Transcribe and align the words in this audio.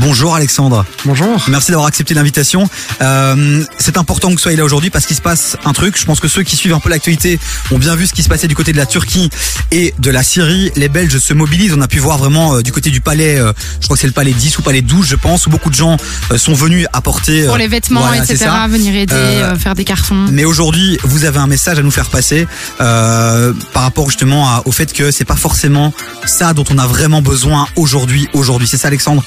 Bonjour 0.00 0.34
Alexandre. 0.36 0.84
Bonjour. 1.04 1.42
Merci 1.48 1.72
d'avoir 1.72 1.88
accepté 1.88 2.14
l'invitation. 2.14 2.68
Euh, 3.02 3.64
c'est 3.78 3.96
important 3.96 4.28
que 4.28 4.34
vous 4.34 4.38
soyez 4.38 4.56
là 4.56 4.64
aujourd'hui 4.64 4.90
parce 4.90 5.06
qu'il 5.06 5.16
se 5.16 5.20
passe 5.20 5.56
un 5.64 5.72
truc. 5.72 5.98
Je 5.98 6.04
pense 6.04 6.20
que 6.20 6.28
ceux 6.28 6.44
qui 6.44 6.54
suivent 6.56 6.72
un 6.74 6.78
peu 6.80 6.88
l'actualité 6.88 7.38
ont 7.72 7.78
bien 7.78 7.96
vu 7.96 8.06
ce 8.06 8.12
qui 8.12 8.22
se 8.22 8.28
passait 8.28 8.46
du 8.46 8.54
côté 8.54 8.72
de 8.72 8.76
la 8.76 8.86
Turquie 8.86 9.28
et 9.72 9.94
de 9.98 10.10
la 10.10 10.22
Syrie. 10.22 10.70
Les 10.76 10.88
Belges 10.88 11.18
se 11.18 11.34
mobilisent. 11.34 11.74
On 11.76 11.80
a 11.80 11.88
pu 11.88 11.98
voir 11.98 12.16
vraiment 12.18 12.54
euh, 12.56 12.62
du 12.62 12.70
côté 12.70 12.90
du 12.90 13.00
palais, 13.00 13.38
euh, 13.38 13.52
je 13.80 13.86
crois 13.86 13.96
que 13.96 14.00
c'est 14.00 14.06
le 14.06 14.12
palais 14.12 14.32
10 14.32 14.58
ou 14.58 14.62
palais 14.62 14.82
12, 14.82 15.06
je 15.06 15.16
pense, 15.16 15.46
où 15.46 15.50
beaucoup 15.50 15.70
de 15.70 15.74
gens 15.74 15.96
euh, 16.30 16.38
sont 16.38 16.54
venus 16.54 16.86
apporter... 16.92 17.46
Pour 17.46 17.56
les 17.56 17.66
vêtements, 17.68 18.00
voilà, 18.02 18.22
etc. 18.22 18.46
Venir 18.68 18.94
aider, 18.94 19.14
Euh, 19.14 19.52
euh, 19.52 19.56
faire 19.56 19.74
des 19.74 19.84
cartons. 19.84 20.26
Mais 20.30 20.44
aujourd'hui, 20.44 20.98
vous 21.02 21.24
avez 21.24 21.38
un 21.38 21.46
message 21.48 21.78
à 21.78 21.82
nous 21.82 21.90
faire 21.90 22.08
passer 22.10 22.46
euh, 22.80 23.52
par 23.72 23.82
rapport 23.82 24.08
justement 24.10 24.48
à- 24.48 24.62
au 24.64 24.70
fait 24.72 24.92
que 24.92 25.10
c'est 25.10 25.24
pas 25.24 25.36
forcément 25.36 25.92
ça 26.24 26.52
dont 26.54 26.64
on 26.70 26.78
a 26.78 26.86
vraiment 26.86 27.20
besoin 27.20 27.66
aujourd'hui. 27.76 28.28
Aujourd'hui, 28.32 28.68
c'est 28.68 28.76
ça, 28.78 28.88
Alexandre? 28.88 29.24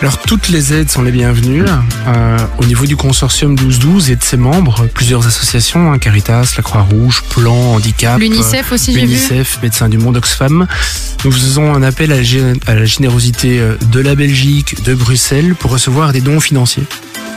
Alors 0.00 0.18
toutes 0.18 0.48
les 0.48 0.72
aides 0.72 0.90
sont 0.90 1.02
les 1.02 1.10
bienvenues. 1.10 1.64
Euh, 2.06 2.38
au 2.58 2.64
niveau 2.64 2.86
du 2.86 2.96
consortium 2.96 3.50
1212 3.50 4.10
et 4.10 4.16
de 4.16 4.22
ses 4.22 4.36
membres, 4.36 4.86
plusieurs 4.94 5.26
associations, 5.26 5.92
hein, 5.92 5.98
Caritas, 5.98 6.54
la 6.56 6.62
Croix-Rouge, 6.62 7.24
Plan, 7.30 7.74
Handicap, 7.74 8.20
L'UNICEF 8.20 8.70
aussi, 8.70 8.92
euh, 8.92 8.94
vu. 8.94 9.00
l'UNICEF, 9.00 9.58
Médecins 9.60 9.88
du 9.88 9.98
Monde, 9.98 10.16
Oxfam. 10.16 10.68
Nous 11.24 11.32
faisons 11.32 11.74
un 11.74 11.82
appel 11.82 12.12
à 12.12 12.18
à 12.66 12.74
la 12.74 12.84
générosité 12.84 13.58
euh, 13.58 13.74
de 13.90 14.00
la 14.00 14.14
Belgique, 14.14 14.84
de 14.84 14.94
Bruxelles, 14.94 15.56
pour 15.56 15.72
recevoir 15.72 16.12
des 16.12 16.20
dons 16.20 16.40
financiers. 16.40 16.84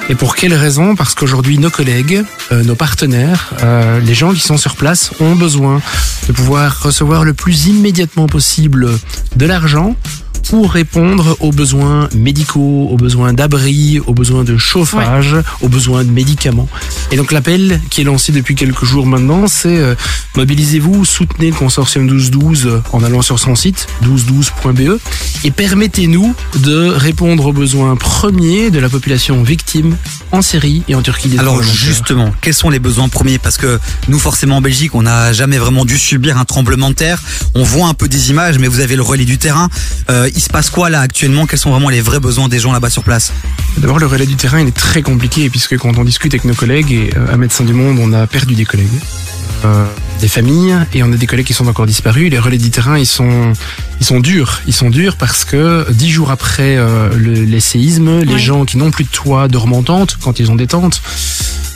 Et 0.09 0.15
pour 0.15 0.35
quelles 0.35 0.53
raisons 0.53 0.95
Parce 0.95 1.15
qu'aujourd'hui, 1.15 1.57
nos 1.57 1.69
collègues, 1.69 2.23
euh, 2.51 2.63
nos 2.63 2.75
partenaires, 2.75 3.53
euh, 3.63 3.99
les 4.01 4.13
gens 4.13 4.33
qui 4.33 4.41
sont 4.41 4.57
sur 4.57 4.75
place 4.75 5.11
ont 5.19 5.35
besoin 5.35 5.81
de 6.27 6.33
pouvoir 6.33 6.81
recevoir 6.83 7.23
le 7.23 7.33
plus 7.33 7.67
immédiatement 7.67 8.27
possible 8.27 8.89
de 9.35 9.45
l'argent 9.45 9.95
pour 10.49 10.71
répondre 10.71 11.37
aux 11.39 11.51
besoins 11.51 12.09
médicaux, 12.15 12.87
aux 12.91 12.97
besoins 12.97 13.33
d'abri, 13.33 13.99
aux 14.05 14.13
besoins 14.13 14.43
de 14.43 14.57
chauffage, 14.57 15.35
aux 15.61 15.69
besoins 15.69 16.03
de 16.03 16.11
médicaments. 16.11 16.67
Et 17.11 17.17
donc 17.17 17.31
l'appel 17.31 17.79
qui 17.89 18.01
est 18.01 18.03
lancé 18.03 18.31
depuis 18.31 18.55
quelques 18.55 18.85
jours 18.85 19.05
maintenant, 19.05 19.47
c'est 19.47 19.77
euh, 19.77 19.95
mobilisez-vous, 20.35 21.05
soutenez 21.05 21.51
le 21.51 21.55
consortium 21.55 22.05
1212 22.05 22.81
en 22.91 23.03
allant 23.03 23.21
sur 23.21 23.39
son 23.39 23.55
site 23.55 23.87
1212.be 24.03 24.81
E, 24.81 24.99
et 25.43 25.51
permettez-nous 25.51 26.35
de 26.59 26.87
répondre 26.87 27.47
aux 27.47 27.53
besoins 27.53 27.95
premiers 27.95 28.69
de 28.69 28.79
la 28.79 28.89
population 28.89 29.43
victime 29.43 29.97
en 30.31 30.41
Syrie 30.41 30.83
et 30.87 30.95
en 30.95 31.01
Turquie. 31.01 31.29
des 31.29 31.39
Alors 31.39 31.61
justement, 31.63 32.31
quels 32.41 32.53
sont 32.53 32.69
les 32.69 32.79
besoins 32.79 33.09
premiers? 33.09 33.39
Parce 33.39 33.57
que 33.57 33.79
nous, 34.07 34.19
forcément, 34.19 34.57
en 34.57 34.61
Belgique, 34.61 34.95
on 34.95 35.03
n'a 35.03 35.33
jamais 35.33 35.57
vraiment 35.57 35.85
dû 35.85 35.97
subir 35.97 36.37
un 36.37 36.45
tremblement 36.45 36.89
de 36.89 36.95
terre. 36.95 37.21
On 37.55 37.63
voit 37.63 37.87
un 37.87 37.93
peu 37.93 38.07
des 38.07 38.29
images, 38.29 38.59
mais 38.59 38.67
vous 38.67 38.79
avez 38.79 38.95
le 38.95 39.01
relais 39.01 39.25
du 39.25 39.37
terrain. 39.37 39.69
Euh, 40.09 40.29
il 40.33 40.41
se 40.41 40.49
passe 40.49 40.69
quoi 40.69 40.89
là 40.89 41.01
actuellement? 41.01 41.45
Quels 41.45 41.59
sont 41.59 41.71
vraiment 41.71 41.89
les 41.89 42.01
vrais 42.01 42.19
besoins 42.19 42.47
des 42.47 42.59
gens 42.59 42.71
là-bas 42.71 42.89
sur 42.89 43.03
place? 43.03 43.31
D'abord, 43.77 43.99
le 43.99 44.07
relais 44.07 44.25
du 44.25 44.35
terrain, 44.35 44.59
il 44.59 44.67
est 44.67 44.71
très 44.77 45.01
compliqué, 45.01 45.49
puisque 45.49 45.77
quand 45.77 45.97
on 45.97 46.03
discute 46.03 46.33
avec 46.33 46.45
nos 46.45 46.53
collègues, 46.53 46.91
et 46.91 47.09
euh, 47.15 47.33
à 47.33 47.37
Médecins 47.37 47.63
du 47.63 47.73
Monde, 47.73 47.97
on 47.99 48.13
a 48.13 48.27
perdu 48.27 48.55
des 48.55 48.65
collègues, 48.65 48.87
euh, 49.65 49.85
des 50.21 50.27
familles, 50.29 50.75
et 50.93 51.03
on 51.03 51.11
a 51.11 51.17
des 51.17 51.27
collègues 51.27 51.47
qui 51.47 51.53
sont 51.53 51.67
encore 51.67 51.85
disparus. 51.87 52.29
Les 52.31 52.39
relais 52.39 52.57
du 52.57 52.69
terrain, 52.69 52.97
ils 52.97 53.05
sont, 53.07 53.51
ils 53.99 54.05
sont 54.05 54.19
durs. 54.19 54.61
Ils 54.67 54.73
sont 54.73 54.89
durs 54.89 55.17
parce 55.17 55.43
que 55.43 55.85
dix 55.91 56.09
jours 56.09 56.31
après 56.31 56.77
euh, 56.77 57.09
le- 57.15 57.33
les 57.43 57.59
séismes, 57.59 58.19
les 58.21 58.39
gens 58.39 58.63
qui 58.65 58.77
n'ont 58.77 58.91
plus 58.91 59.03
de 59.03 59.09
toit 59.09 59.47
dorment 59.47 59.73
en 59.73 59.83
tente, 59.83 60.17
quand 60.21 60.39
ils 60.39 60.49
ont 60.51 60.55
des 60.55 60.67
tentes, 60.67 61.01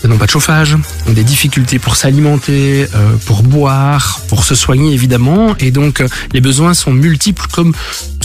n'ont 0.06 0.18
pas 0.20 0.28
de 0.28 0.32
chauffage, 0.32 0.78
ont 1.10 1.14
des 1.14 1.24
difficultés 1.24 1.80
pour 1.80 1.96
s'alimenter, 1.96 2.86
euh, 2.94 3.16
pour 3.26 3.42
boire, 3.42 4.22
pour 4.28 4.44
se 4.44 4.54
soigner 4.54 4.94
évidemment, 4.94 5.56
et 5.58 5.72
donc 5.72 6.00
euh, 6.00 6.08
les 6.32 6.42
besoins 6.42 6.76
sont 6.76 6.94
multiples 6.94 7.48
comme 7.52 7.74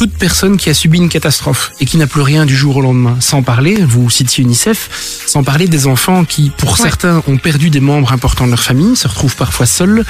toute 0.00 0.16
personne 0.16 0.56
qui 0.56 0.70
a 0.70 0.74
subi 0.74 0.96
une 0.96 1.10
catastrophe 1.10 1.72
et 1.78 1.84
qui 1.84 1.98
n'a 1.98 2.06
plus 2.06 2.22
rien 2.22 2.46
du 2.46 2.56
jour 2.56 2.78
au 2.78 2.80
lendemain. 2.80 3.18
Sans 3.20 3.42
parler, 3.42 3.74
vous 3.86 4.08
citiez 4.08 4.42
UNICEF, 4.42 4.88
sans 5.26 5.44
parler 5.44 5.68
des 5.68 5.86
enfants 5.86 6.24
qui, 6.24 6.48
pour 6.56 6.70
Ouais. 6.70 6.78
certains, 6.80 7.22
ont 7.26 7.36
perdu 7.36 7.68
des 7.68 7.80
membres 7.80 8.10
importants 8.14 8.46
de 8.46 8.50
leur 8.50 8.62
famille, 8.62 8.96
se 8.96 9.06
retrouvent 9.06 9.36
parfois 9.36 9.66
seuls, 9.66 10.06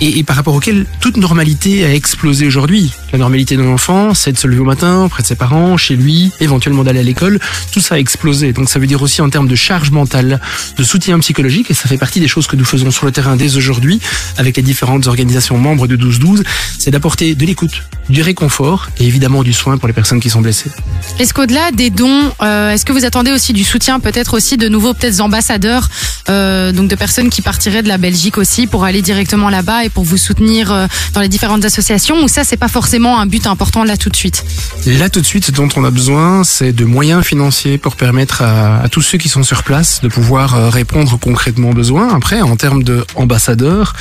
et, 0.00 0.18
et 0.18 0.24
par 0.24 0.34
rapport 0.34 0.56
auxquels 0.56 0.86
toute 0.98 1.18
normalité 1.18 1.84
a 1.84 1.94
explosé 1.94 2.48
aujourd'hui. 2.48 2.90
La 3.12 3.18
normalité 3.20 3.56
d'un 3.56 3.68
enfant, 3.68 4.12
c'est 4.12 4.32
de 4.32 4.38
se 4.38 4.48
lever 4.48 4.60
au 4.60 4.64
matin, 4.64 5.06
près 5.08 5.22
de 5.22 5.28
ses 5.28 5.36
parents, 5.36 5.76
chez 5.76 5.94
lui, 5.94 6.32
éventuellement 6.40 6.82
d'aller 6.82 6.98
à 6.98 7.04
l'école. 7.04 7.38
Tout 7.70 7.78
ça 7.80 7.94
a 7.94 7.98
explosé. 7.98 8.52
Donc 8.52 8.68
ça 8.68 8.80
veut 8.80 8.88
dire 8.88 9.02
aussi 9.02 9.22
en 9.22 9.30
termes 9.30 9.46
de 9.46 9.54
charge 9.54 9.92
mentale, 9.92 10.40
de 10.76 10.82
soutien 10.82 11.16
psychologique, 11.20 11.70
et 11.70 11.74
ça 11.74 11.88
fait 11.88 11.96
partie 11.96 12.18
des 12.18 12.26
choses 12.26 12.48
que 12.48 12.56
nous 12.56 12.64
faisons 12.64 12.90
sur 12.90 13.06
le 13.06 13.12
terrain 13.12 13.36
dès 13.36 13.56
aujourd'hui, 13.56 14.00
avec 14.36 14.56
les 14.56 14.64
différentes 14.64 15.06
organisations 15.06 15.58
membres 15.58 15.86
de 15.86 15.94
1212, 15.94 16.42
c'est 16.76 16.90
d'apporter 16.90 17.36
de 17.36 17.46
l'écoute, 17.46 17.84
du 18.08 18.22
réconfort, 18.22 18.88
et 18.98 19.06
évidemment 19.06 19.42
du 19.42 19.52
soin 19.52 19.78
pour 19.78 19.88
les 19.88 19.94
personnes 19.94 20.20
qui 20.20 20.30
sont 20.30 20.40
blessées. 20.40 20.70
Est-ce 21.18 21.34
qu'au-delà 21.34 21.70
des 21.72 21.90
dons, 21.90 22.32
euh, 22.42 22.70
est-ce 22.70 22.84
que 22.84 22.92
vous 22.92 23.04
attendez 23.04 23.32
aussi 23.32 23.52
du 23.52 23.64
soutien, 23.64 24.00
peut-être 24.00 24.34
aussi 24.34 24.56
de 24.56 24.68
nouveaux 24.68 24.94
peut-être 24.94 25.20
ambassadeurs, 25.20 25.88
euh, 26.28 26.72
donc 26.72 26.88
de 26.88 26.94
personnes 26.94 27.30
qui 27.30 27.42
partiraient 27.42 27.82
de 27.82 27.88
la 27.88 27.98
Belgique 27.98 28.38
aussi 28.38 28.66
pour 28.66 28.84
aller 28.84 29.02
directement 29.02 29.50
là-bas 29.50 29.84
et 29.84 29.88
pour 29.88 30.04
vous 30.04 30.16
soutenir 30.16 30.72
euh, 30.72 30.86
dans 31.14 31.20
les 31.20 31.28
différentes 31.28 31.64
associations 31.64 32.22
Ou 32.22 32.28
ça, 32.28 32.44
c'est 32.44 32.56
pas 32.56 32.68
forcément 32.68 33.18
un 33.18 33.26
but 33.26 33.46
important 33.46 33.84
là 33.84 33.96
tout 33.96 34.10
de 34.10 34.16
suite? 34.16 34.44
Là, 34.86 35.08
tout 35.08 35.20
de 35.20 35.26
suite, 35.26 35.46
ce 35.46 35.52
dont 35.52 35.68
on 35.76 35.84
a 35.84 35.90
besoin, 35.90 36.44
c'est 36.44 36.72
de 36.72 36.84
moyens 36.84 37.24
financiers 37.24 37.78
pour 37.78 37.96
permettre 37.96 38.42
à, 38.42 38.80
à 38.80 38.88
tous 38.88 39.02
ceux 39.02 39.18
qui 39.18 39.28
sont 39.28 39.42
sur 39.42 39.62
place 39.62 40.00
de 40.02 40.08
pouvoir 40.08 40.72
répondre 40.72 41.18
concrètement 41.18 41.70
aux 41.70 41.74
besoins. 41.74 42.14
Après, 42.14 42.40
en 42.40 42.56
termes 42.56 42.82
de 42.82 43.04
ambassadeurs, 43.14 43.94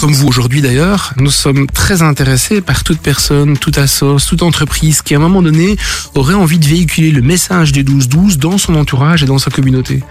comme 0.00 0.12
vous 0.12 0.28
aujourd'hui 0.28 0.62
d'ailleurs, 0.62 1.12
nous 1.16 1.30
sommes 1.30 1.66
très 1.66 2.02
intéressés 2.02 2.60
par 2.60 2.84
toute 2.84 3.00
personne, 3.00 3.49
toute 3.58 3.78
assoce, 3.78 4.26
toute 4.26 4.42
entreprise 4.42 5.02
qui, 5.02 5.14
à 5.14 5.18
un 5.18 5.20
moment 5.20 5.42
donné, 5.42 5.76
aurait 6.14 6.34
envie 6.34 6.58
de 6.58 6.66
véhiculer 6.66 7.10
le 7.10 7.22
message 7.22 7.72
des 7.72 7.84
12-12 7.84 8.36
dans 8.36 8.58
son 8.58 8.74
entourage 8.74 9.22
et 9.22 9.26
dans 9.26 9.38
sa 9.38 9.50
communauté. 9.50 10.02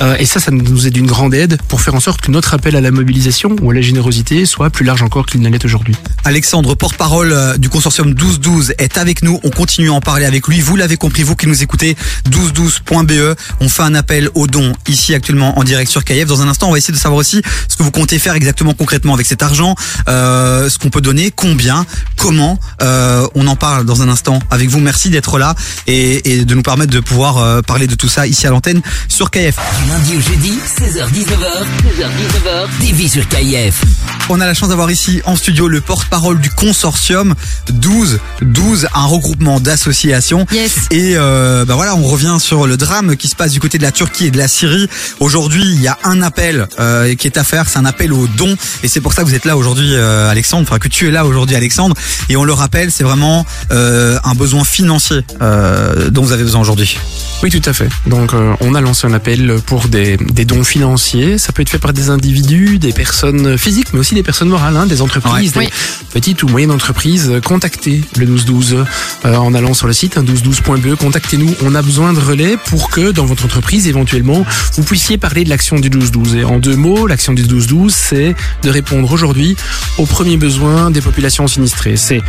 Euh, 0.00 0.16
et 0.18 0.24
ça, 0.24 0.40
ça 0.40 0.50
nous 0.50 0.86
est 0.86 0.90
d'une 0.90 1.06
grande 1.06 1.34
aide 1.34 1.58
pour 1.68 1.80
faire 1.80 1.94
en 1.94 2.00
sorte 2.00 2.20
que 2.20 2.30
notre 2.30 2.54
appel 2.54 2.76
à 2.76 2.80
la 2.80 2.90
mobilisation 2.90 3.56
ou 3.60 3.70
à 3.70 3.74
la 3.74 3.80
générosité 3.80 4.46
soit 4.46 4.70
plus 4.70 4.84
large 4.84 5.02
encore 5.02 5.26
qu'il 5.26 5.42
l'est 5.42 5.64
aujourd'hui. 5.64 5.94
Alexandre, 6.24 6.74
porte-parole 6.74 7.32
euh, 7.32 7.56
du 7.56 7.68
consortium 7.68 8.08
1212, 8.08 8.74
est 8.78 8.98
avec 8.98 9.22
nous. 9.22 9.40
On 9.44 9.50
continue 9.50 9.90
à 9.90 9.94
en 9.94 10.00
parler 10.00 10.26
avec 10.26 10.46
lui. 10.46 10.60
Vous 10.60 10.76
l'avez 10.76 10.96
compris, 10.96 11.22
vous 11.22 11.36
qui 11.36 11.46
nous 11.46 11.62
écoutez, 11.62 11.96
1212.be. 12.30 13.10
E. 13.12 13.34
On 13.60 13.68
fait 13.68 13.82
un 13.82 13.94
appel 13.94 14.30
aux 14.34 14.46
dons 14.46 14.72
ici 14.88 15.14
actuellement 15.14 15.58
en 15.58 15.64
direct 15.64 15.90
sur 15.90 16.04
KF. 16.04 16.26
Dans 16.26 16.42
un 16.42 16.48
instant, 16.48 16.68
on 16.68 16.72
va 16.72 16.78
essayer 16.78 16.94
de 16.94 16.98
savoir 16.98 17.18
aussi 17.18 17.42
ce 17.68 17.76
que 17.76 17.82
vous 17.82 17.90
comptez 17.90 18.18
faire 18.18 18.34
exactement 18.34 18.74
concrètement 18.74 19.14
avec 19.14 19.26
cet 19.26 19.42
argent, 19.42 19.74
euh, 20.08 20.68
ce 20.68 20.78
qu'on 20.78 20.90
peut 20.90 21.00
donner, 21.00 21.30
combien, 21.34 21.86
comment. 22.16 22.58
Euh, 22.82 22.87
on 23.34 23.46
en 23.46 23.56
parle 23.56 23.84
dans 23.84 24.02
un 24.02 24.08
instant 24.08 24.38
avec 24.50 24.68
vous. 24.68 24.80
Merci 24.80 25.10
d'être 25.10 25.38
là 25.38 25.54
et, 25.86 26.32
et 26.32 26.44
de 26.44 26.54
nous 26.54 26.62
permettre 26.62 26.92
de 26.92 27.00
pouvoir 27.00 27.38
euh, 27.38 27.62
parler 27.62 27.86
de 27.86 27.94
tout 27.94 28.08
ça 28.08 28.26
ici 28.26 28.46
à 28.46 28.50
l'antenne 28.50 28.80
sur 29.08 29.30
KF. 29.30 29.56
Du 29.82 29.90
lundi 29.90 30.16
au 30.16 30.20
jeudi, 30.20 30.58
16h-19h, 30.78 31.64
16h-19h, 31.84 32.86
TV 32.86 33.08
sur 33.08 33.26
KIF. 33.28 33.82
On 34.28 34.40
a 34.40 34.46
la 34.46 34.54
chance 34.54 34.68
d'avoir 34.68 34.90
ici 34.90 35.22
en 35.24 35.36
studio 35.36 35.68
le 35.68 35.80
porte-parole 35.80 36.40
du 36.40 36.50
consortium 36.50 37.34
12 37.70 38.18
12, 38.42 38.88
un 38.94 39.04
regroupement 39.06 39.60
d'associations. 39.60 40.46
Yes. 40.52 40.88
Et 40.90 41.14
euh, 41.16 41.64
bah 41.64 41.74
voilà, 41.74 41.96
on 41.96 42.02
revient 42.02 42.36
sur 42.38 42.66
le 42.66 42.76
drame 42.76 43.16
qui 43.16 43.28
se 43.28 43.36
passe 43.36 43.52
du 43.52 43.60
côté 43.60 43.78
de 43.78 43.82
la 43.82 43.92
Turquie 43.92 44.26
et 44.26 44.30
de 44.30 44.38
la 44.38 44.48
Syrie. 44.48 44.88
Aujourd'hui, 45.20 45.62
il 45.62 45.80
y 45.80 45.88
a 45.88 45.98
un 46.04 46.22
appel 46.22 46.66
euh, 46.78 47.14
qui 47.14 47.26
est 47.26 47.38
à 47.38 47.44
faire, 47.44 47.68
c'est 47.68 47.78
un 47.78 47.84
appel 47.84 48.12
aux 48.12 48.26
dons, 48.26 48.56
et 48.82 48.88
c'est 48.88 49.00
pour 49.00 49.12
ça 49.12 49.22
que 49.22 49.28
vous 49.28 49.34
êtes 49.34 49.44
là 49.44 49.56
aujourd'hui, 49.56 49.94
euh, 49.94 50.30
Alexandre, 50.30 50.66
enfin 50.68 50.78
que 50.78 50.88
tu 50.88 51.08
es 51.08 51.10
là 51.10 51.24
aujourd'hui, 51.24 51.56
Alexandre. 51.56 51.96
Et 52.28 52.36
on 52.36 52.44
le 52.44 52.52
rappelle, 52.52 52.77
c'est 52.90 53.04
vraiment 53.04 53.44
euh, 53.72 54.18
un 54.24 54.34
besoin 54.34 54.64
financier 54.64 55.24
euh, 55.42 56.10
dont 56.10 56.22
vous 56.22 56.32
avez 56.32 56.42
besoin 56.44 56.60
aujourd'hui. 56.60 56.98
Oui, 57.42 57.50
tout 57.50 57.62
à 57.68 57.72
fait. 57.72 57.88
Donc, 58.06 58.34
euh, 58.34 58.54
on 58.60 58.74
a 58.74 58.80
lancé 58.80 59.06
un 59.06 59.12
appel 59.12 59.56
pour 59.66 59.88
des, 59.88 60.16
des 60.16 60.44
dons 60.44 60.64
financiers. 60.64 61.38
Ça 61.38 61.52
peut 61.52 61.62
être 61.62 61.68
fait 61.70 61.78
par 61.78 61.92
des 61.92 62.10
individus, 62.10 62.78
des 62.78 62.92
personnes 62.92 63.56
physiques, 63.58 63.92
mais 63.92 64.00
aussi 64.00 64.14
des 64.14 64.22
personnes 64.22 64.48
morales, 64.48 64.76
hein, 64.76 64.86
des 64.86 65.02
entreprises, 65.02 65.56
Ouais. 65.56 65.66
des 65.66 65.70
petites 66.12 66.42
ou 66.42 66.48
moyennes 66.48 66.70
entreprises. 66.70 67.32
Contactez 67.44 68.02
le 68.16 68.26
1212 68.26 68.84
euh, 69.24 69.36
en 69.36 69.54
allant 69.54 69.74
sur 69.74 69.86
le 69.86 69.92
site 69.92 70.16
hein, 70.18 70.22
1212.be. 70.24 70.96
Contactez-nous. 70.96 71.54
On 71.64 71.74
a 71.74 71.82
besoin 71.82 72.12
de 72.12 72.20
relais 72.20 72.56
pour 72.66 72.90
que 72.90 73.12
dans 73.12 73.24
votre 73.26 73.44
entreprise, 73.44 73.86
éventuellement, 73.86 74.44
vous 74.76 74.82
puissiez 74.82 75.18
parler 75.18 75.44
de 75.44 75.50
l'action 75.50 75.76
du 75.76 75.90
1212. 75.90 76.34
Et 76.36 76.44
en 76.44 76.58
deux 76.58 76.76
mots, 76.76 77.06
l'action 77.06 77.32
du 77.32 77.42
1212, 77.42 77.92
c'est 77.94 78.34
de 78.62 78.70
répondre 78.70 79.10
aujourd'hui 79.12 79.56
aux 79.98 80.06
premiers 80.06 80.36
besoins 80.36 80.90
des 80.90 81.00
populations 81.00 81.46
sinistrées. 81.46 81.96
C'est 81.96 82.22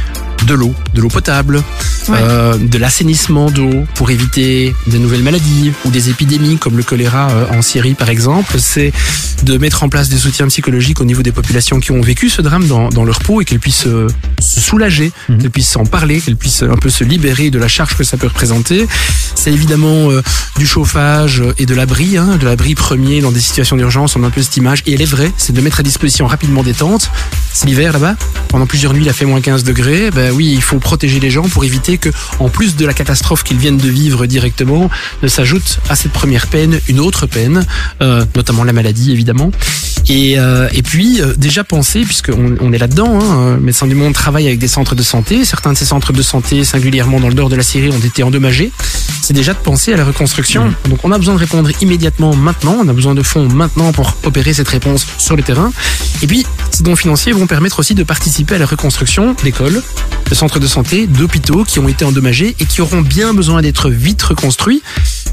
de 0.45 0.53
l'eau, 0.53 0.73
de 0.93 1.01
l'eau 1.01 1.09
potable, 1.09 1.63
Ouais. 2.07 2.17
euh, 2.21 2.57
de 2.57 2.77
l'assainissement 2.79 3.51
d'eau 3.51 3.69
pour 3.95 4.09
éviter 4.09 4.73
de 4.87 4.97
nouvelles 4.97 5.21
maladies 5.23 5.71
ou 5.85 5.89
des 5.91 6.09
épidémies 6.09 6.57
comme 6.57 6.75
le 6.77 6.83
choléra 6.83 7.29
euh, 7.31 7.45
en 7.57 7.61
Syrie 7.61 7.93
par 7.93 8.09
exemple. 8.09 8.55
C'est 8.59 8.91
de 9.43 9.57
mettre 9.57 9.83
en 9.83 9.89
place 9.89 10.09
des 10.09 10.17
soutiens 10.17 10.47
psychologiques 10.47 10.99
au 11.01 11.05
niveau 11.05 11.21
des 11.21 11.31
populations 11.31 11.79
qui 11.79 11.91
ont 11.91 12.01
vécu 12.01 12.29
ce 12.29 12.41
drame 12.41 12.67
dans, 12.67 12.89
dans 12.89 13.03
leur 13.05 13.19
peau 13.19 13.41
et 13.41 13.45
qu'elles 13.45 13.59
puissent 13.59 13.85
euh, 13.87 14.07
se 14.41 14.59
soulager, 14.59 15.11
Mhm. 15.29 15.37
qu'elles 15.37 15.51
puissent 15.51 15.75
en 15.77 15.85
parler, 15.85 16.19
qu'elles 16.19 16.35
puissent 16.35 16.63
un 16.63 16.77
peu 16.77 16.89
se 16.89 17.03
libérer 17.03 17.49
de 17.51 17.59
la 17.59 17.67
charge 17.67 17.95
que 17.95 18.03
ça 18.03 18.17
peut 18.17 18.27
représenter. 18.27 18.87
C'est 19.35 19.51
évidemment 19.53 20.09
euh, 20.11 20.21
du 20.57 20.65
chauffage 20.65 21.43
et 21.57 21.65
de 21.65 21.75
l'abri, 21.75 22.17
hein, 22.17 22.37
de 22.39 22.45
l'abri 22.45 22.75
premier 22.75 23.21
dans 23.21 23.31
des 23.31 23.39
situations 23.39 23.75
d'urgence. 23.77 24.15
On 24.15 24.23
a 24.23 24.27
un 24.27 24.31
peu 24.31 24.41
cette 24.41 24.57
image. 24.57 24.81
Et 24.87 24.93
elle 24.93 25.01
est 25.01 25.05
vraie, 25.05 25.31
c'est 25.37 25.53
de 25.53 25.61
mettre 25.61 25.79
à 25.79 25.83
disposition 25.83 26.25
rapidement 26.27 26.63
des 26.63 26.73
tentes. 26.73 27.11
C'est 27.53 27.67
l'hiver 27.67 27.93
là-bas. 27.93 28.15
Pendant 28.49 28.65
plusieurs 28.65 28.93
nuits, 28.93 29.03
il 29.03 29.09
a 29.09 29.13
fait 29.13 29.25
moins 29.25 29.41
15 29.41 29.63
degrés. 29.63 30.09
Ben 30.11 30.28
oui, 30.33 30.51
il 30.53 30.61
faut 30.61 30.79
protéger 30.79 31.19
les 31.19 31.31
gens 31.31 31.47
pour 31.47 31.63
éviter 31.63 31.97
que, 31.97 32.09
en 32.39 32.49
plus 32.49 32.75
de 32.75 32.85
la 32.85 32.93
catastrophe 32.93 33.43
qu'ils 33.43 33.57
viennent 33.57 33.77
de 33.77 33.89
vivre 33.89 34.25
directement, 34.25 34.89
ne 35.21 35.27
s'ajoute 35.27 35.79
à 35.89 35.95
cette 35.95 36.11
première 36.11 36.47
peine 36.47 36.79
une 36.87 36.99
autre 36.99 37.25
peine, 37.25 37.65
euh, 38.01 38.25
notamment 38.35 38.63
la 38.63 38.73
maladie 38.73 39.11
évidemment. 39.11 39.51
Et, 40.09 40.39
euh, 40.39 40.67
et 40.73 40.81
puis 40.81 41.21
euh, 41.21 41.35
déjà 41.37 41.63
penser, 41.63 42.01
puisqu'on 42.01 42.55
on 42.59 42.73
est 42.73 42.79
là-dedans, 42.79 43.19
hein, 43.21 43.39
euh, 43.41 43.57
Médecins 43.59 43.85
du 43.85 43.93
Monde 43.93 44.13
travaille 44.13 44.47
avec 44.47 44.57
des 44.57 44.67
centres 44.67 44.95
de 44.95 45.03
santé. 45.03 45.45
Certains 45.45 45.73
de 45.73 45.77
ces 45.77 45.85
centres 45.85 46.13
de 46.13 46.21
santé, 46.23 46.63
singulièrement 46.63 47.19
dans 47.19 47.27
le 47.27 47.35
nord 47.35 47.49
de 47.49 47.55
la 47.55 47.61
Syrie, 47.61 47.89
ont 47.89 47.99
été 47.99 48.23
endommagés. 48.23 48.71
C'est 49.21 49.35
déjà 49.35 49.53
de 49.53 49.59
penser 49.59 49.93
à 49.93 49.97
la 49.97 50.05
reconstruction. 50.05 50.73
Donc 50.89 50.99
on 51.03 51.11
a 51.11 51.17
besoin 51.19 51.35
de 51.35 51.39
répondre 51.39 51.69
immédiatement 51.81 52.35
maintenant. 52.35 52.77
On 52.83 52.87
a 52.87 52.93
besoin 52.93 53.13
de 53.13 53.21
fonds 53.21 53.47
maintenant 53.47 53.91
pour 53.91 54.17
opérer 54.23 54.53
cette 54.53 54.69
réponse 54.69 55.05
sur 55.19 55.35
le 55.35 55.43
terrain. 55.43 55.71
Et 56.23 56.27
puis 56.27 56.43
ces 56.71 56.81
dons 56.81 56.95
financiers 56.95 57.31
vont 57.31 57.45
permettre 57.45 57.79
aussi 57.79 57.93
de 57.93 58.01
participer 58.01 58.55
à 58.55 58.57
la 58.57 58.65
reconstruction 58.65 59.35
d'écoles, 59.43 59.83
de 60.27 60.35
centres 60.35 60.59
de 60.59 60.65
santé, 60.65 61.05
d'hôpitaux 61.05 61.63
qui 61.63 61.77
ont 61.77 61.87
été 61.87 62.03
endommagés 62.03 62.55
et 62.59 62.65
qui 62.65 62.81
auront 62.81 63.01
bien 63.01 63.35
besoin 63.35 63.61
d'être 63.61 63.91
vite 63.91 64.23
reconstruits 64.23 64.81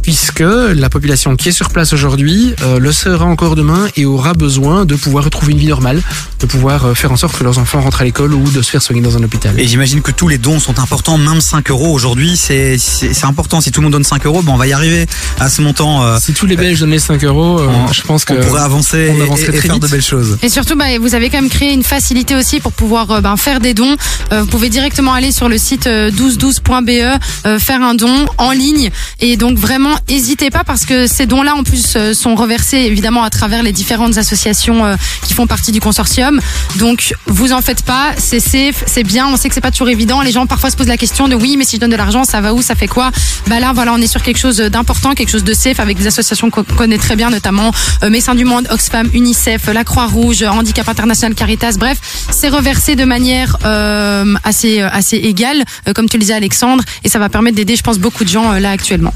puisque 0.06 0.38
la 0.38 0.88
population 0.88 1.34
qui 1.34 1.48
est 1.48 1.52
sur 1.52 1.70
place 1.70 1.92
aujourd'hui 1.92 2.54
euh, 2.62 2.78
le 2.78 2.92
sera 2.92 3.24
encore 3.24 3.56
demain 3.56 3.88
et 3.96 4.04
aura 4.04 4.34
besoin 4.34 4.84
de 4.84 4.94
pouvoir 4.94 5.24
retrouver 5.24 5.50
une 5.52 5.58
vie 5.58 5.66
normale, 5.66 6.00
de 6.38 6.46
pouvoir 6.46 6.84
euh, 6.86 6.94
faire 6.94 7.10
en 7.10 7.16
sorte 7.16 7.36
que 7.36 7.42
leurs 7.42 7.58
enfants 7.58 7.80
rentrent 7.80 8.02
à 8.02 8.04
l'école 8.04 8.32
ou 8.32 8.48
de 8.48 8.62
se 8.62 8.70
faire 8.70 8.80
soigner 8.82 9.00
dans 9.02 9.16
un 9.16 9.22
hôpital. 9.24 9.58
Et 9.58 9.66
j'imagine 9.66 10.02
que 10.02 10.12
tous 10.12 10.28
les 10.28 10.38
dons 10.38 10.60
sont 10.60 10.78
importants, 10.78 11.18
même 11.18 11.40
5 11.40 11.70
euros 11.72 11.92
aujourd'hui, 11.92 12.36
c'est 12.36 12.78
c'est 12.78 13.12
c'est 13.14 13.26
important. 13.26 13.60
Si 13.60 13.72
tout 13.72 13.80
le 13.80 13.86
monde 13.86 13.94
donne 13.94 14.04
5 14.04 14.24
euros, 14.26 14.42
ben 14.42 14.52
on 14.52 14.56
va 14.56 14.68
y 14.68 14.72
arriver 14.72 15.06
à 15.40 15.48
ce 15.50 15.60
montant. 15.60 16.04
euh, 16.04 16.18
si 16.20 16.32
tous 16.34 16.46
les 16.46 16.54
Belges 16.56 16.78
donnaient 16.78 17.00
5 17.00 17.24
euros, 17.24 17.58
euh, 17.58 17.66
on- 17.66 17.92
je 17.92 18.02
pense 18.02 18.24
que 18.24 18.34
on 18.34 18.46
pourrait 18.46 18.62
avancer 18.62 19.12
on 19.12 19.20
avancerait 19.22 19.46
et, 19.46 19.56
et 19.56 19.58
très 19.58 19.66
faire 19.66 19.74
vite. 19.74 19.82
de 19.82 19.88
belles 19.88 20.02
choses. 20.04 20.38
Et 20.40 20.48
surtout, 20.50 20.76
bah, 20.76 20.84
vous 21.00 21.16
avez 21.16 21.30
quand 21.30 21.40
même 21.40 21.50
créé 21.50 21.72
une 21.72 21.82
facilité 21.82 22.36
aussi 22.36 22.60
pour 22.60 22.70
pouvoir 22.72 23.10
euh, 23.10 23.20
ben, 23.20 23.36
faire 23.36 23.58
des 23.58 23.74
dons. 23.74 23.96
Euh, 24.32 24.42
vous 24.42 24.46
pouvez 24.46 24.68
directement 24.68 25.14
aller 25.14 25.32
sur 25.32 25.48
le 25.48 25.58
site 25.58 25.88
euh, 25.88 26.12
1212.be, 26.12 27.18
euh, 27.46 27.58
faire 27.58 27.82
un 27.82 27.94
don 27.96 28.26
en 28.38 28.52
ligne. 28.52 28.90
Et 29.18 29.36
donc 29.36 29.58
vraiment, 29.58 29.95
n'hésitez 30.08 30.50
pas 30.50 30.64
parce 30.64 30.84
que 30.84 31.06
ces 31.06 31.26
dons-là, 31.26 31.54
en 31.54 31.62
plus, 31.62 31.94
euh, 31.96 32.14
sont 32.14 32.34
reversés 32.34 32.78
évidemment 32.78 33.22
à 33.22 33.30
travers 33.30 33.62
les 33.62 33.72
différentes 33.72 34.18
associations 34.18 34.84
euh, 34.84 34.96
qui 35.22 35.34
font 35.34 35.46
partie 35.46 35.72
du 35.72 35.80
consortium. 35.80 36.40
Donc, 36.76 37.14
vous 37.26 37.52
en 37.52 37.60
faites 37.60 37.82
pas, 37.82 38.12
c'est 38.16 38.40
safe, 38.40 38.84
c'est 38.86 39.02
bien. 39.02 39.26
On 39.28 39.36
sait 39.36 39.48
que 39.48 39.54
c'est 39.54 39.60
pas 39.60 39.70
toujours 39.70 39.88
évident. 39.88 40.20
Les 40.22 40.32
gens 40.32 40.46
parfois 40.46 40.70
se 40.70 40.76
posent 40.76 40.88
la 40.88 40.96
question 40.96 41.28
de 41.28 41.34
oui, 41.34 41.56
mais 41.56 41.64
si 41.64 41.76
je 41.76 41.80
donne 41.80 41.90
de 41.90 41.96
l'argent, 41.96 42.24
ça 42.24 42.40
va 42.40 42.54
où, 42.54 42.62
ça 42.62 42.74
fait 42.74 42.86
quoi? 42.86 43.10
Bah 43.46 43.60
là, 43.60 43.72
voilà, 43.74 43.92
on 43.92 43.98
est 43.98 44.06
sur 44.06 44.22
quelque 44.22 44.38
chose 44.38 44.58
d'important, 44.58 45.14
quelque 45.14 45.30
chose 45.30 45.44
de 45.44 45.54
safe 45.54 45.80
avec 45.80 45.98
des 45.98 46.06
associations 46.06 46.50
qu'on 46.50 46.64
connaît 46.64 46.98
très 46.98 47.16
bien, 47.16 47.30
notamment 47.30 47.70
euh, 48.02 48.10
Médecins 48.10 48.34
du 48.34 48.44
Monde, 48.44 48.68
Oxfam, 48.70 49.08
UNICEF, 49.12 49.66
la 49.72 49.84
Croix-Rouge, 49.84 50.42
Handicap 50.42 50.88
International, 50.88 51.34
Caritas. 51.34 51.76
Bref, 51.78 51.98
c'est 52.30 52.48
reversé 52.48 52.96
de 52.96 53.04
manière 53.04 53.56
euh, 53.64 54.34
assez 54.44 54.80
assez 54.80 55.16
égale, 55.16 55.64
comme 55.94 56.08
tu 56.08 56.16
le 56.16 56.20
disais 56.20 56.34
Alexandre, 56.34 56.84
et 57.04 57.08
ça 57.08 57.18
va 57.18 57.28
permettre 57.28 57.56
d'aider, 57.56 57.76
je 57.76 57.82
pense, 57.82 57.98
beaucoup 57.98 58.24
de 58.24 58.28
gens 58.28 58.52
là 58.52 58.70
actuellement. 58.70 59.12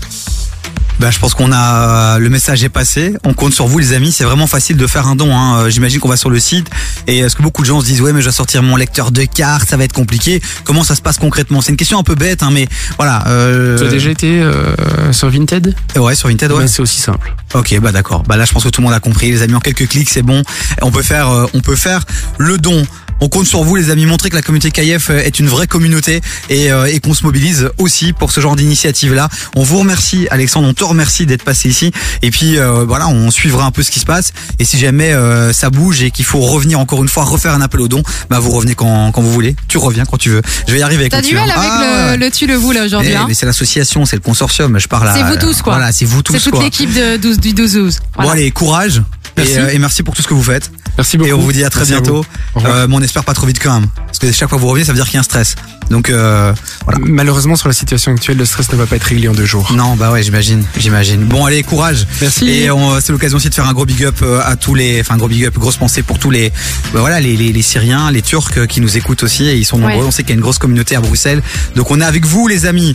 Ben, 1.00 1.11
je 1.11 1.19
pense 1.19 1.32
qu'on 1.32 1.50
a 1.50 2.19
le 2.19 2.29
message 2.29 2.62
est 2.62 2.69
passé. 2.69 3.14
On 3.25 3.32
compte 3.32 3.55
sur 3.55 3.67
vous, 3.67 3.79
les 3.79 3.94
amis. 3.94 4.12
C'est 4.12 4.25
vraiment 4.25 4.47
facile 4.47 4.76
de 4.76 4.87
faire 4.87 5.06
un 5.06 5.17
don. 5.17 5.35
Hein. 5.35 5.61
Euh, 5.61 5.70
J'imagine 5.70 5.99
qu'on 5.99 6.11
va 6.11 6.19
sur 6.19 6.29
le 6.29 6.38
site 6.38 6.67
et 7.06 7.20
est-ce 7.20 7.37
que 7.37 7.43
beaucoup 7.43 7.62
de 7.62 7.67
gens 7.67 7.81
se 7.81 7.87
disent 7.87 8.02
ouais, 8.02 8.12
mais 8.12 8.20
je 8.20 8.26
dois 8.26 8.35
sortir 8.35 8.62
mon 8.62 8.76
lecteur 8.76 9.11
de 9.11 9.25
cartes, 9.25 9.67
ça 9.67 9.79
va 9.79 9.85
être 9.85 9.94
compliqué. 9.94 10.43
Comment 10.64 10.85
ça 10.85 10.94
se 10.94 11.00
passe 11.00 11.17
concrètement? 11.17 11.62
C'est 11.62 11.70
une 11.70 11.79
question 11.79 11.99
un 11.99 12.02
peu 12.02 12.14
bête, 12.17 12.43
hein, 12.43 12.50
mais 12.52 12.69
voilà. 12.99 13.25
Euh... 13.29 13.79
tu 13.79 13.85
as 13.85 13.88
déjà 13.88 14.11
été 14.11 14.41
euh, 14.41 14.75
sur 15.12 15.31
Vinted? 15.31 15.75
Ouais, 15.97 16.14
sur 16.14 16.29
Vinted, 16.29 16.52
ouais. 16.52 16.67
C'est 16.69 16.82
aussi 16.82 17.00
simple. 17.00 17.35
Ok, 17.55 17.79
bah 17.81 17.93
d'accord. 17.93 18.23
Bah 18.25 18.37
là, 18.37 18.44
je 18.44 18.53
pense 18.53 18.64
que 18.64 18.69
tout 18.69 18.82
le 18.82 18.87
monde 18.87 18.94
a 18.94 19.00
compris. 19.00 19.31
Les 19.31 19.41
amis, 19.41 19.55
en 19.55 19.61
quelques 19.61 19.88
clics, 19.88 20.11
c'est 20.11 20.23
bon. 20.23 20.43
On 20.82 20.91
peut 20.91 21.03
faire, 21.03 21.31
euh, 21.31 21.46
on 21.55 21.61
peut 21.61 21.76
faire 21.76 22.05
le 22.37 22.58
don. 22.58 22.87
On 23.23 23.29
compte 23.29 23.46
sur 23.46 23.62
vous, 23.62 23.76
les 23.76 23.91
amis. 23.91 24.06
Montrer 24.06 24.31
que 24.31 24.35
la 24.35 24.41
communauté 24.41 24.70
KF 24.70 25.11
est 25.11 25.38
une 25.38 25.46
vraie 25.46 25.67
communauté 25.67 26.23
et, 26.49 26.73
euh, 26.73 26.87
et 26.87 27.00
qu'on 27.00 27.12
se 27.12 27.23
mobilise 27.23 27.69
aussi 27.76 28.14
pour 28.14 28.31
ce 28.32 28.41
genre 28.41 28.56
d'initiative-là. 28.56 29.29
On 29.56 29.62
vous 29.62 29.79
remercie, 29.79 30.26
Alexandre. 30.31 30.69
On 30.69 30.73
te 30.73 30.82
remercie 30.90 31.26
d'être 31.26 31.44
passé 31.44 31.69
ici. 31.69 31.90
Et 32.22 32.31
puis 32.31 32.58
euh, 32.58 32.84
voilà, 32.87 33.08
on 33.08 33.31
suivra 33.31 33.64
un 33.64 33.70
peu 33.70 33.82
ce 33.82 33.90
qui 33.90 34.00
se 34.00 34.06
passe. 34.06 34.32
Et 34.58 34.64
si 34.64 34.78
jamais 34.78 35.12
euh, 35.12 35.52
ça 35.52 35.70
bouge 35.70 36.02
et 36.02 36.10
qu'il 36.10 36.25
faut 36.25 36.40
revenir 36.40 36.78
encore 36.78 37.02
une 37.02 37.08
fois, 37.08 37.25
refaire 37.25 37.54
un 37.54 37.60
appel 37.60 37.81
au 37.81 37.88
don, 37.88 38.02
bah 38.28 38.38
vous 38.38 38.50
revenez 38.50 38.75
quand, 38.75 39.12
quand 39.12 39.22
vous 39.22 39.32
voulez. 39.32 39.56
Tu 39.69 39.78
reviens 39.78 40.04
quand 40.04 40.19
tu 40.19 40.31
veux. 40.31 40.42
Je 40.66 40.72
vais 40.72 40.81
y 40.81 40.82
arriver. 40.82 41.08
T'as 41.08 41.22
du 41.22 41.37
avec 41.37 41.52
Ah, 41.56 42.16
le, 42.16 42.31
tu 42.31 42.46
le 42.46 42.54
vous 42.54 42.72
là 42.72 42.84
aujourd'hui. 42.84 43.14
Hein 43.14 43.25
mais 43.26 43.34
c'est 43.34 43.46
l'association, 43.46 44.04
c'est 44.04 44.16
le 44.16 44.22
consortium. 44.22 44.78
Je 44.78 44.88
parle. 44.88 45.10
C'est 45.14 45.22
vous 45.22 45.37
tous, 45.37 45.62
quoi. 45.62 45.75
Voilà, 45.75 45.92
c'est 45.92 46.04
vous 46.04 46.22
tous. 46.22 46.34
c'est 46.34 46.50
toute 46.50 46.62
l'équipe 46.62 46.93
de 46.93 47.16
12 47.16 47.38
du 47.38 47.52
12 47.52 47.72
12. 47.72 48.00
Bon 48.19 48.28
allez, 48.28 48.50
courage. 48.50 49.02
Merci. 49.37 49.53
Et, 49.55 49.59
euh, 49.59 49.71
et 49.73 49.79
merci 49.79 50.03
pour 50.03 50.15
tout 50.15 50.23
ce 50.23 50.29
que 50.29 50.35
vous 50.35 50.43
faites. 50.43 50.71
Merci 50.99 51.17
beaucoup. 51.17 51.31
Et 51.31 51.32
on 51.32 51.38
vous 51.38 51.53
dit 51.53 51.65
à 51.65 51.71
très 51.71 51.81
Merci 51.81 51.93
bientôt. 51.93 52.25
Euh, 52.65 52.87
mais 52.88 52.94
on 52.97 53.00
espère 53.00 53.25
pas 53.25 53.32
trop 53.35 53.47
vite 53.47 53.59
quand 53.62 53.73
même. 53.81 53.88
Parce 54.06 54.19
que 54.19 54.31
chaque 54.32 54.49
fois 54.49 54.59
que 54.59 54.62
vous 54.62 54.69
revenez, 54.69 54.85
ça 54.85 54.93
veut 54.93 54.97
dire 54.97 55.06
qu'il 55.06 55.15
y 55.15 55.17
a 55.19 55.21
un 55.21 55.25
stress. 55.25 55.55
Donc 55.88 56.09
euh, 56.11 56.53
voilà. 56.85 56.99
Malheureusement, 57.03 57.56
sur 57.56 57.67
la 57.69 57.75
situation 57.75 58.12
actuelle, 58.12 58.37
le 58.37 58.44
stress 58.44 58.71
ne 58.71 58.77
va 58.77 58.87
pas 58.87 58.97
être 58.97 59.03
réglé 59.05 59.27
en 59.29 59.32
deux 59.32 59.44
jours. 59.44 59.73
Non, 59.73 59.97
bah 59.97 60.12
ouais, 60.12 60.23
j'imagine, 60.23 60.65
j'imagine. 60.77 61.25
Bon, 61.25 61.44
allez, 61.47 61.62
courage. 61.62 62.06
Merci. 62.21 62.49
Et 62.49 62.71
on- 62.71 63.00
c'est 63.00 63.11
l'occasion 63.12 63.38
aussi 63.38 63.49
de 63.49 63.55
faire 63.55 63.67
un 63.69 63.73
gros 63.73 63.87
big 63.87 64.05
up 64.05 64.23
à 64.44 64.55
tous 64.56 64.75
les, 64.75 65.00
enfin 65.00 65.15
un 65.15 65.19
gros 65.19 65.27
big 65.29 65.47
up, 65.47 65.55
grosse 65.59 65.77
pensée 65.79 66.03
pour 66.03 66.19
tous 66.19 66.31
les, 66.31 66.50
bah 66.93 67.00
voilà, 67.00 67.19
les, 67.21 67.37
les, 67.37 67.53
les 67.53 67.62
Syriens, 67.62 68.11
les 68.12 68.23
Turcs 68.23 68.67
qui 68.69 68.81
nous 68.81 68.97
écoutent 68.97 69.23
aussi 69.25 69.44
et 69.49 69.56
ils 69.56 69.65
sont 69.65 69.79
nombreux. 69.79 69.97
Ouais. 70.00 70.05
On 70.06 70.11
sait 70.12 70.23
qu'il 70.23 70.31
y 70.31 70.32
a 70.32 70.37
une 70.37 70.43
grosse 70.43 70.59
communauté 70.59 70.94
à 70.94 71.00
Bruxelles. 71.00 71.43
Donc 71.75 71.91
on 71.91 72.00
est 72.00 72.05
avec 72.05 72.25
vous, 72.25 72.47
les 72.47 72.67
amis. 72.67 72.94